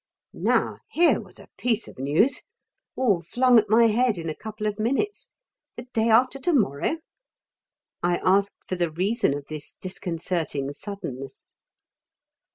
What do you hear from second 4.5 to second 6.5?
of minutes. The day after